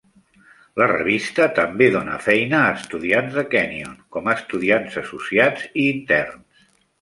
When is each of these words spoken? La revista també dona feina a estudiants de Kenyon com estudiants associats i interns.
La 0.81 0.85
revista 0.91 1.45
també 1.59 1.89
dona 1.95 2.15
feina 2.27 2.61
a 2.61 2.71
estudiants 2.77 3.37
de 3.41 3.43
Kenyon 3.51 3.93
com 4.17 4.33
estudiants 4.35 4.99
associats 5.03 5.69
i 5.69 5.87
interns. 5.93 6.67